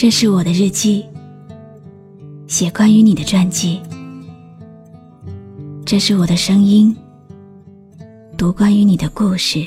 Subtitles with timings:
[0.00, 1.04] 这是我的日记，
[2.46, 3.78] 写关于你的传记。
[5.84, 6.96] 这是我的声音，
[8.34, 9.62] 读关于你的故事。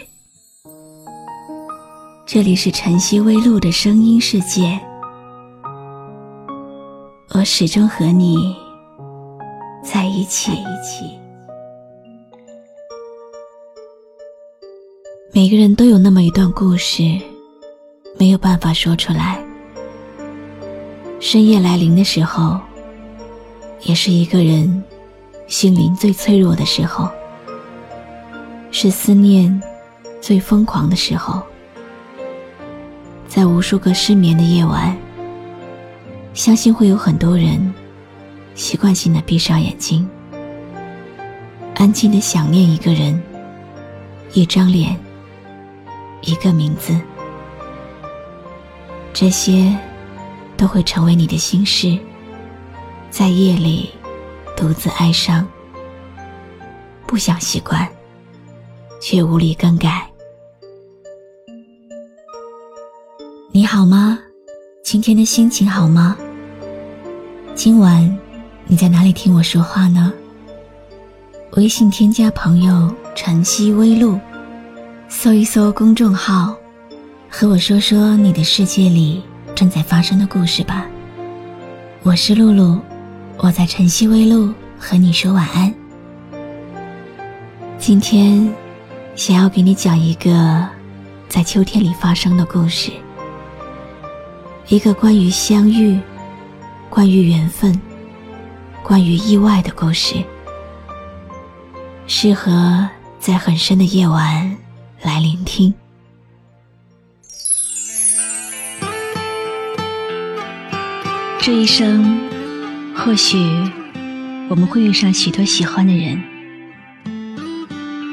[2.26, 4.80] 这里是晨曦微露的声音世界，
[7.36, 8.56] 我始终和你
[9.84, 10.52] 在一起。
[15.32, 17.04] 每个人都有那么一段故事，
[18.18, 19.40] 没有办法说出来。
[21.26, 22.60] 深夜来临的时候，
[23.84, 24.84] 也是一个人
[25.48, 27.10] 心灵最脆弱的时候，
[28.72, 29.64] 是思念
[30.20, 31.42] 最疯狂的时候。
[33.26, 34.94] 在无数个失眠的夜晚，
[36.34, 37.74] 相信会有很多人
[38.54, 40.06] 习惯性的闭上眼睛，
[41.76, 43.18] 安静的想念一个人、
[44.34, 44.94] 一张脸、
[46.20, 46.94] 一个名字，
[49.14, 49.74] 这些。
[50.56, 51.98] 都会成为你的心事，
[53.10, 53.90] 在夜里
[54.56, 55.48] 独自哀伤，
[57.06, 57.88] 不想习惯，
[59.02, 60.10] 却无力更改。
[63.52, 64.20] 你好吗？
[64.84, 66.18] 今天的心情好吗？
[67.56, 68.18] 今晚
[68.66, 70.12] 你在哪里听我说话呢？
[71.52, 74.20] 微信添加朋友“晨曦微露”，
[75.08, 76.56] 搜一搜公众号，
[77.30, 79.22] 和我说说你的世界里。
[79.56, 80.86] 正在发生的故事吧。
[82.02, 82.80] 我是露露，
[83.38, 85.74] 我在晨曦微露和你说晚安。
[87.78, 88.52] 今天
[89.16, 90.68] 想要给你讲一个
[91.30, 92.92] 在秋天里发生的故事，
[94.68, 96.00] 一个关于相遇、
[96.90, 97.80] 关于缘分、
[98.82, 100.16] 关于意外的故事，
[102.08, 102.88] 适合
[103.20, 104.58] 在很深的夜晚
[105.02, 105.74] 来聆听。
[111.46, 112.22] 这一生，
[112.96, 113.38] 或许
[114.48, 116.24] 我们会遇上许多喜欢的人，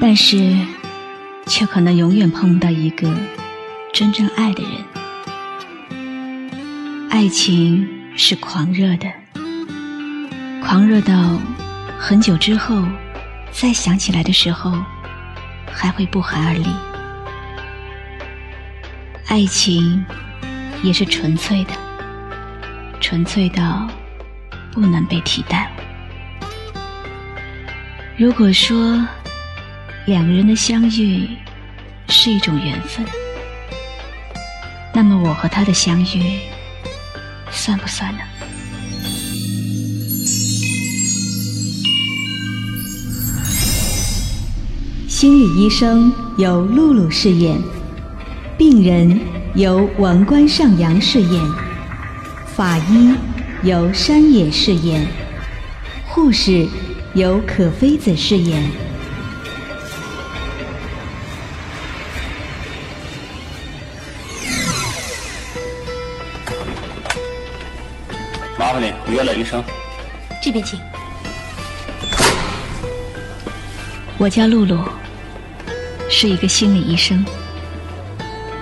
[0.01, 0.59] 但是
[1.47, 3.09] 却可能永远碰不到一个
[3.93, 4.73] 真正爱的人。
[7.09, 7.87] 爱情
[8.17, 9.09] 是狂热的，
[10.61, 11.39] 狂热到
[12.01, 12.85] 很久之后
[13.53, 14.77] 再想起来的时候，
[15.71, 16.67] 还会不寒而栗。
[19.29, 20.05] 爱情
[20.83, 21.90] 也是纯粹的。
[23.01, 23.89] 纯粹到
[24.71, 25.73] 不能被替代。
[28.17, 29.05] 如果说
[30.07, 31.29] 两个人的相遇
[32.09, 33.05] 是一种缘分，
[34.93, 36.39] 那么我和他的相遇
[37.51, 38.21] 算不算呢？
[45.09, 47.59] 心理医生由露露饰演，
[48.57, 49.21] 病人
[49.55, 51.70] 由王冠上扬饰演。
[52.61, 53.17] 法医
[53.63, 55.09] 由山野饰演，
[56.07, 56.69] 护士
[57.15, 58.63] 由可妃子饰演。
[68.59, 69.65] 麻烦你约了医生。
[70.43, 70.79] 这边请。
[74.19, 74.87] 我叫露露，
[76.11, 77.25] 是一个心理医生。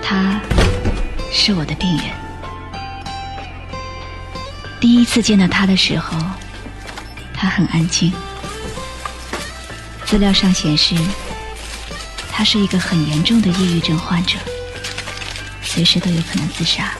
[0.01, 0.39] 他
[1.29, 2.18] 是我的病人。
[4.79, 6.17] 第一次见到他的时候，
[7.33, 8.13] 他很安静。
[10.05, 10.95] 资料上显示，
[12.31, 14.39] 他是一个很严重的抑郁症患者，
[15.61, 16.93] 随时都有可能自杀。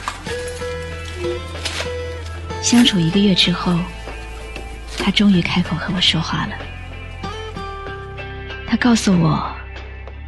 [2.62, 3.74] 相处一个月之后，
[4.98, 6.54] 他终于开口和我说话了。
[8.68, 9.50] 他告诉我，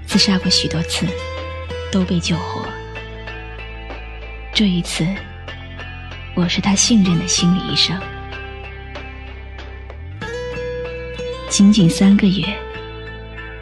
[0.06, 1.06] 自杀过许多次，
[1.92, 2.66] 都被救活。
[4.54, 5.06] 这一次。
[6.34, 7.94] 我是他信任的心理医生，
[11.50, 12.42] 仅仅三个月，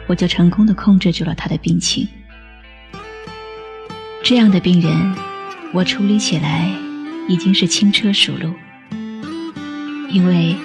[0.07, 2.07] 我就成功的控制住了他的病情。
[4.23, 5.13] 这样的病人，
[5.73, 6.71] 我处理起来
[7.27, 8.53] 已经是轻车熟路，
[10.09, 10.55] 因为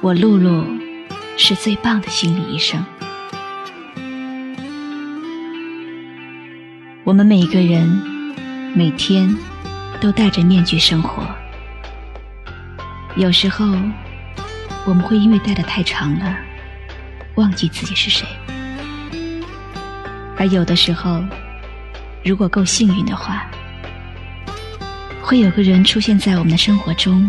[0.00, 0.64] 我露露
[1.36, 2.84] 是最棒的心理医生。
[7.02, 7.84] 我们每个人
[8.76, 9.36] 每天。
[10.00, 11.26] 都戴着面具生活，
[13.16, 13.66] 有时候
[14.86, 16.36] 我们会因为戴的太长了，
[17.34, 18.24] 忘记自己是谁；
[20.36, 21.24] 而有的时候，
[22.24, 23.50] 如果够幸运的话，
[25.20, 27.28] 会有个人出现在我们的生活中，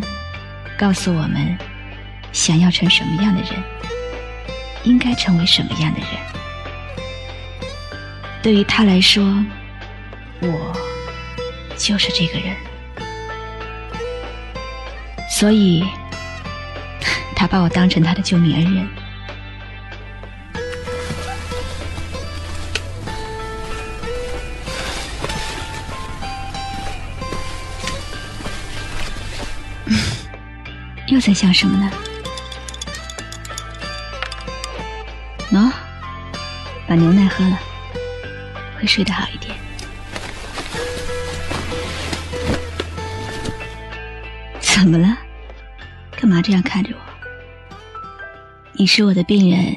[0.77, 1.57] 告诉我们
[2.31, 3.51] 想要成什么样的人，
[4.83, 6.09] 应该成为什么样的人。
[8.43, 9.23] 对于他来说，
[10.41, 10.88] 我。
[11.79, 12.55] 就是这个人，
[15.31, 15.83] 所以
[17.35, 18.87] 他把我当成他的救命恩人。
[31.07, 31.89] 又在想什么呢？
[35.51, 35.71] 喏，
[36.87, 37.57] 把牛奶喝了，
[38.79, 39.38] 会睡得好一点。
[44.71, 45.17] 怎么了？
[46.11, 47.01] 干嘛这样看着我？
[48.73, 49.75] 你是我的病人，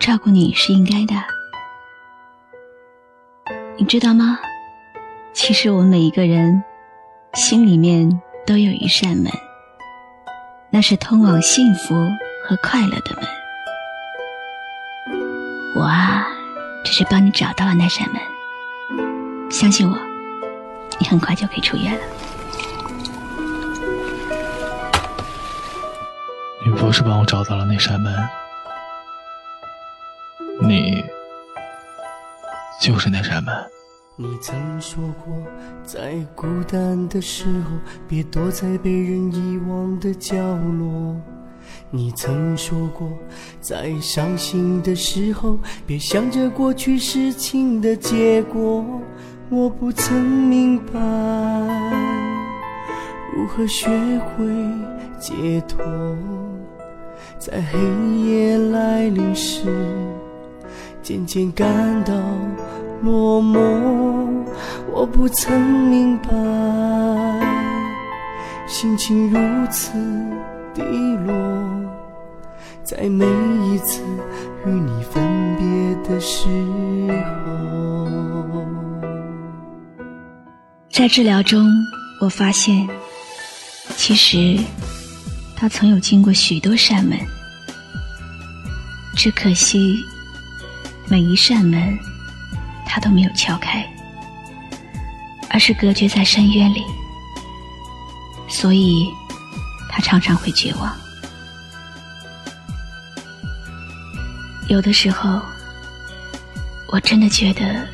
[0.00, 1.14] 照顾你是应该的。
[3.76, 4.38] 你知道吗？
[5.32, 6.64] 其实我们每一个人
[7.34, 9.30] 心里面都有一扇门。
[10.70, 11.94] 那是通往幸福
[12.44, 13.24] 和快乐的门。
[15.76, 16.26] 我啊，
[16.84, 18.20] 只是帮你找到了那扇门。
[19.50, 19.96] 相信我，
[20.98, 22.00] 你很快就可以出院了。
[26.78, 28.14] 不是帮我找到了那扇门，
[30.60, 31.02] 你
[32.80, 33.54] 就是那扇门。
[34.16, 35.34] 你曾说过，
[35.84, 37.70] 在孤单的时候，
[38.06, 41.16] 别躲在被人遗忘的角落。
[41.90, 43.10] 你曾说过，
[43.60, 48.84] 在伤心的时候，别想着过去事情的结果。
[49.48, 51.00] 我不曾明白，
[53.34, 53.88] 如何学
[54.18, 54.44] 会
[55.18, 55.84] 解脱，
[57.38, 57.78] 在黑
[58.26, 59.62] 夜来临时，
[61.02, 62.14] 渐渐感到。
[63.02, 63.58] 落寞，
[64.90, 66.30] 我不曾明白，
[68.66, 69.38] 心情如
[69.70, 69.92] 此
[70.72, 70.82] 低
[71.26, 71.34] 落，
[72.82, 73.26] 在每
[73.66, 74.02] 一次
[74.64, 75.22] 与你分
[75.58, 76.48] 别的时
[77.44, 78.08] 候。
[80.90, 81.68] 在治疗中，
[82.22, 82.88] 我发现，
[83.94, 84.58] 其实
[85.56, 87.18] 他曾有经过许多扇门，
[89.16, 90.04] 只可惜
[91.08, 91.98] 每一扇门。
[92.88, 93.86] 他都没有敲开，
[95.50, 96.82] 而是隔绝在深渊里，
[98.48, 99.06] 所以
[99.90, 100.96] 他常常会绝望。
[104.68, 105.42] 有的时候，
[106.88, 107.86] 我真的觉得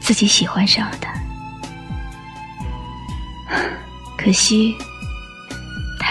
[0.00, 1.12] 自己喜欢上了他，
[4.16, 4.74] 可惜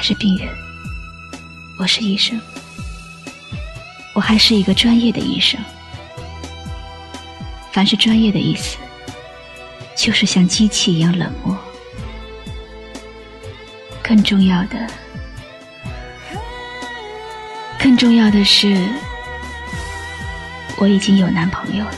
[0.07, 0.47] 是病人，
[1.77, 2.39] 我是医生，
[4.13, 5.59] 我还是一个专业的医生。
[7.73, 8.77] 凡是专业的意思，
[9.97, 11.57] 就是像机器一样冷漠。
[14.01, 14.87] 更重要的，
[17.77, 18.87] 更重要的是，
[20.77, 21.97] 我已经有男朋友了。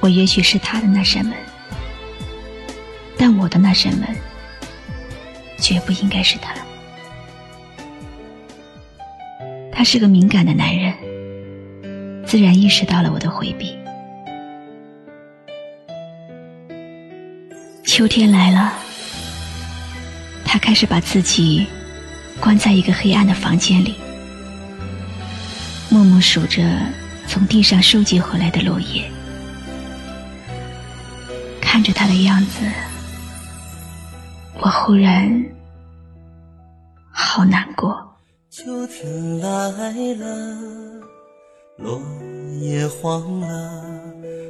[0.00, 1.36] 我也许是他的那扇门，
[3.24, 4.08] 但我的那扇门，
[5.56, 6.52] 绝不应该是他。
[9.70, 10.92] 他是个敏感的男人。
[12.26, 13.78] 自然意识到了我的回避。
[17.84, 18.72] 秋天来了，
[20.44, 21.64] 他开始把自己
[22.40, 23.94] 关在一个黑暗的房间里，
[25.88, 26.60] 默默数着
[27.28, 29.08] 从地上收集回来的落叶。
[31.60, 32.60] 看着他的样子，
[34.64, 35.44] 我忽然
[37.10, 38.00] 好难过。
[38.48, 39.48] 秋天来
[40.14, 40.56] 了。
[41.78, 42.00] 落
[42.60, 43.82] 叶黄了，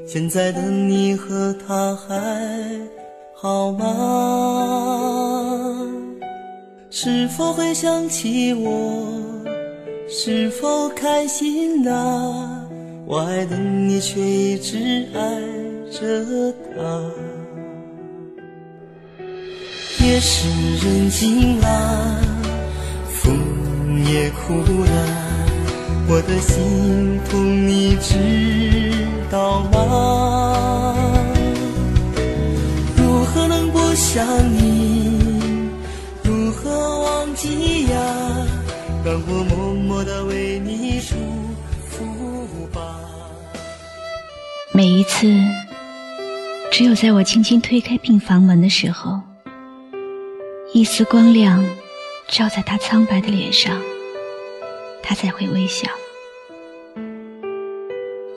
[0.07, 2.79] 现在的你和他还
[3.35, 3.87] 好吗？
[6.91, 9.09] 是否会想起我？
[10.11, 12.69] 是否开心啊？
[13.07, 15.41] 我爱的你却一直爱
[15.91, 17.01] 着他。
[20.03, 22.21] 夜深人静了，
[23.09, 24.55] 风也哭
[24.85, 24.93] 了。
[26.09, 30.97] 我的心痛，你知道吗？
[32.97, 35.21] 如何能不想你？
[36.25, 37.97] 如何忘记呀？
[39.05, 41.15] 让我默默的为你祝
[41.89, 42.81] 福吧。
[44.73, 45.33] 每一次，
[46.73, 49.21] 只有在我轻轻推开病房门的时候，
[50.75, 51.63] 一丝光亮
[52.29, 53.79] 照在他苍白的脸上。
[55.03, 55.87] 他才会微笑。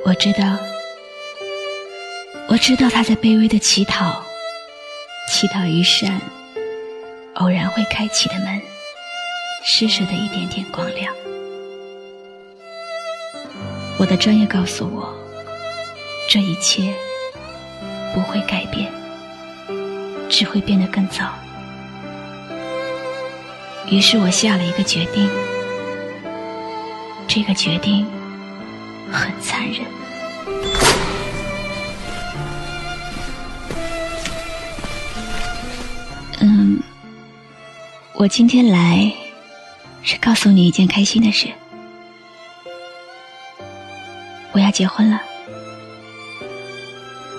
[0.03, 0.57] 我知道，
[2.49, 4.21] 我知道他在卑微的乞讨，
[5.31, 6.19] 乞讨一扇
[7.35, 8.61] 偶然会开启的门，
[9.63, 11.13] 施舍的一点点光亮。
[13.97, 15.15] 我的专业告诉我，
[16.29, 16.93] 这一切
[18.13, 18.91] 不会改变，
[20.29, 21.33] 只会变得更糟。
[23.89, 25.29] 于是我下了一个决定，
[27.27, 28.05] 这个决定
[29.11, 29.85] 很残忍。
[36.39, 36.79] 嗯，
[38.13, 39.11] 我今天来
[40.01, 41.47] 是告诉你一件开心的事，
[44.51, 45.21] 我要结婚了。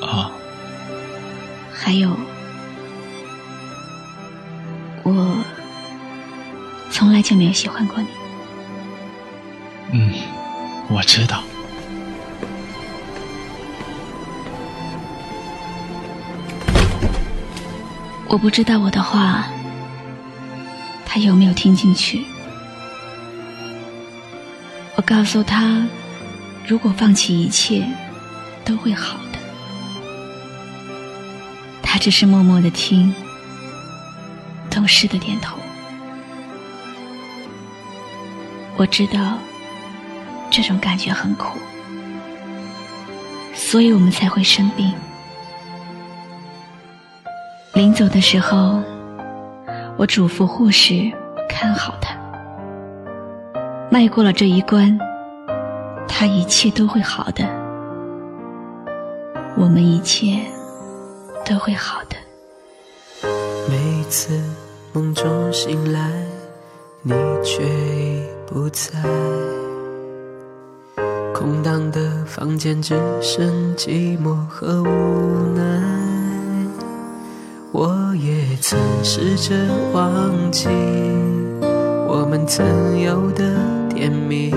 [0.01, 0.31] 啊，
[1.75, 2.11] 还有，
[5.03, 5.45] 我
[7.07, 8.09] 从来就没有喜欢过你。
[9.93, 10.13] 嗯，
[10.89, 11.41] 我知道。
[18.27, 19.45] 我不知道我的话，
[21.05, 22.25] 他有没有听进去。
[24.97, 25.87] 我告诉他，
[26.67, 27.87] 如果放弃一切，
[28.65, 29.39] 都会好的。
[31.85, 33.15] 他只是默默的听，
[34.69, 35.57] 懂事的点头。
[38.79, 39.39] 我知道
[40.51, 41.59] 这种感觉很苦，
[43.55, 44.93] 所以我们才会生病。
[47.73, 48.83] 临走的时候，
[49.97, 51.11] 我嘱咐护士
[51.49, 52.15] 看好他。
[53.91, 54.99] 迈过了这一关，
[56.07, 57.45] 他一切都会好的。
[59.57, 60.39] 我们一切
[61.47, 62.17] 都会好的。
[63.69, 64.39] 每次
[64.93, 66.11] 梦中醒来，
[67.09, 68.91] 你却已不在，
[71.33, 73.47] 空荡的房间只剩
[73.77, 75.63] 寂寞和无奈。
[77.71, 79.55] 我也曾试着
[79.93, 80.67] 忘记
[82.09, 83.55] 我们曾有的
[83.89, 84.51] 甜蜜，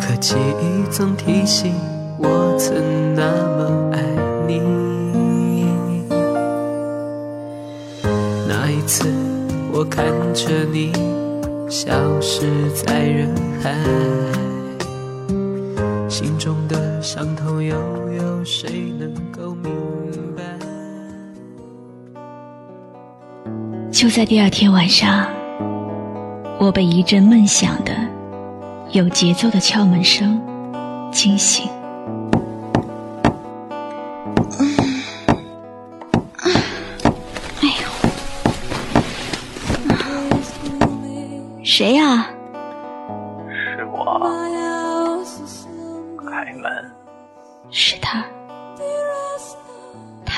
[0.00, 1.72] 可记忆总提醒
[2.18, 4.02] 我曾那么爱
[4.48, 4.60] 你。
[8.48, 9.04] 那一次，
[9.90, 10.92] 看着你
[11.68, 13.28] 消失在人
[13.60, 13.74] 海，
[16.08, 17.76] 心中的伤痛又
[18.12, 19.70] 有谁能够明
[20.36, 20.42] 白？
[23.90, 25.28] 就在第二天晚上，
[26.58, 27.92] 我被一阵闷响的、
[28.92, 30.40] 有节奏的敲门声
[31.12, 31.68] 惊醒。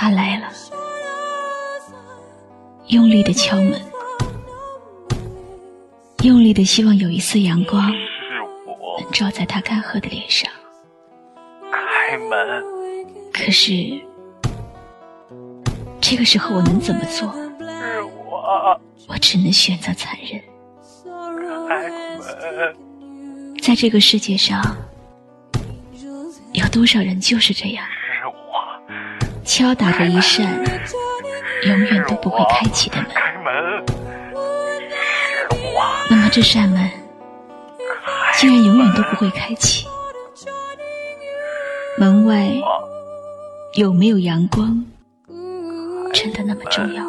[0.02, 0.48] 他来了，
[2.88, 3.80] 用力的敲门，
[6.24, 7.88] 用力的希望有一丝阳光，
[8.98, 10.50] 能照在他干涸的脸上。
[11.70, 12.64] 开门。
[13.32, 13.72] 可是，
[16.00, 17.32] 这个时候我能怎么做？
[17.60, 20.42] 是我，我只能选择残忍。
[21.68, 22.76] 开门。
[23.62, 24.60] 在这个世界上，
[26.54, 27.86] 有多少人就是这样，
[29.44, 30.64] 敲打着一扇
[31.66, 33.06] 永远都不会开启的门。
[36.10, 36.90] 那么这扇门
[38.36, 39.86] 竟然永远都不会开启。
[41.98, 42.50] 门外
[43.74, 44.84] 有没有阳光，
[46.12, 47.04] 真的那么重要？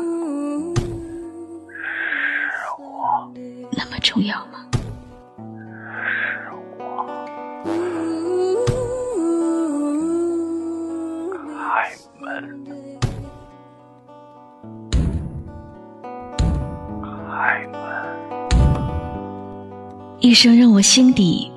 [20.23, 21.51] 一声让我心底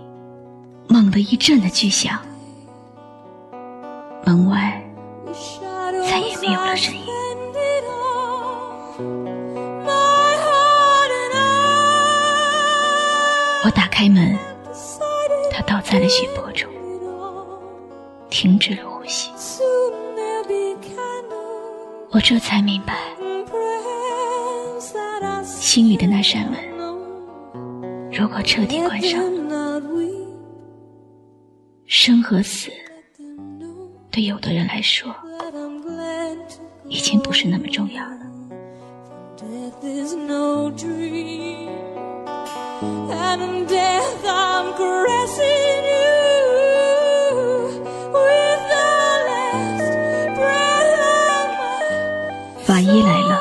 [0.88, 2.18] 猛地一震的巨响，
[4.24, 4.82] 门外
[6.10, 7.00] 再也没有了声音。
[13.64, 14.36] 我打开门，
[15.52, 16.68] 他倒在了血泊中，
[18.28, 19.30] 停止了呼吸。
[22.10, 22.96] 我这才明白，
[25.44, 26.58] 心里的那扇门，
[28.18, 29.20] 如果彻底关上，
[31.84, 32.70] 生和死，
[34.10, 35.14] 对有的人来说，
[36.88, 38.16] 已经不是那么重要了。
[39.36, 41.68] Death is no dream,
[43.10, 47.68] and in death I'm caressing you
[48.12, 48.88] with the
[49.28, 49.92] last
[50.38, 53.38] breath of my 法医来了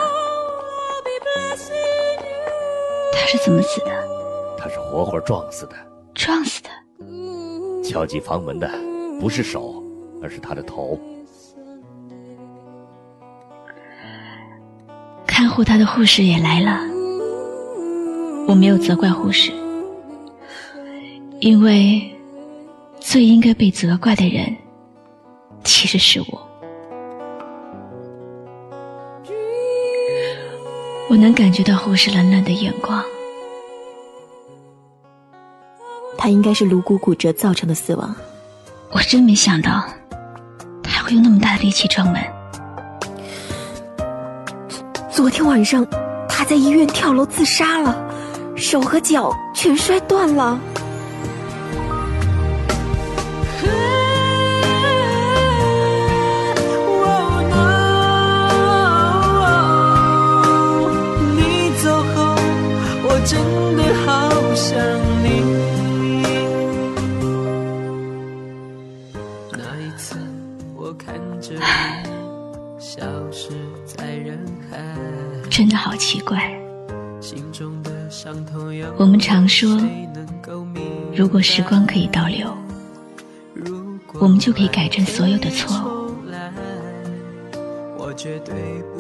[0.67, 2.51] ，I'll be blessing you.
[3.13, 3.79] 他是怎么死
[5.22, 5.76] 撞死的，
[6.14, 6.70] 撞死的。
[7.84, 8.70] 敲击房门的
[9.20, 9.84] 不是手，
[10.22, 11.00] 而是他的头。
[15.28, 16.80] 看护他的护士也来了，
[18.48, 19.52] 我没有责怪护士，
[21.42, 22.02] 因为
[23.00, 24.56] 最应该被责怪的人
[25.64, 26.42] 其实是我。
[31.08, 33.04] 我能感觉到护士冷冷的眼光，
[36.25, 38.15] 他应该是颅骨骨折造成的死亡。
[38.89, 39.86] 我真没想到
[40.82, 42.20] 他会用那么大的力气撞门。
[45.12, 45.86] 昨天晚上
[46.27, 47.96] 他在医院跳楼自杀了，
[48.55, 50.60] 手和脚全摔断了。
[76.25, 76.51] 怪。
[78.98, 79.79] 我们常说，
[81.15, 82.48] 如果时光可以倒流，
[84.20, 85.96] 我们就可以改正所有的错误。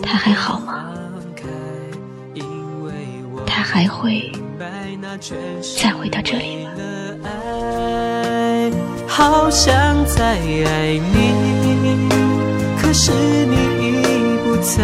[0.01, 0.91] 他还好吗？
[3.45, 4.31] 他还会
[5.81, 6.71] 再回到这里吗？
[6.75, 8.71] 为了爱，
[9.07, 9.73] 好想
[10.05, 12.09] 再爱你，
[12.81, 13.11] 可是
[13.45, 13.91] 你已
[14.43, 14.83] 不在，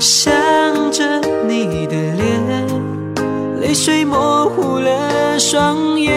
[0.00, 0.32] 想
[0.90, 2.66] 着你的脸，
[3.60, 6.10] 泪水模糊了双眼，